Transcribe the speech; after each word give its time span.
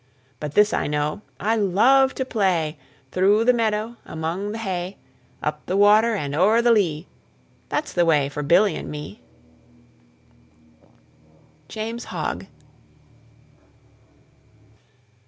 But 0.39 0.55
this 0.55 0.73
I 0.73 0.87
know, 0.87 1.21
I 1.39 1.55
love 1.55 2.15
to 2.15 2.25
play, 2.25 2.79
Through 3.11 3.45
the 3.45 3.53
meadow, 3.53 3.97
among 4.03 4.51
the 4.51 4.57
hay; 4.57 4.97
Up 5.43 5.63
the 5.67 5.77
water 5.77 6.15
and 6.15 6.33
o'er 6.33 6.59
the 6.59 6.71
lea, 6.71 7.05
That's 7.69 7.93
the 7.93 8.03
way 8.03 8.27
for 8.27 8.41
Billy 8.41 8.75
and 8.75 8.89
me. 8.89 9.21
JAMES 11.67 12.05
HOGG. 12.05 12.47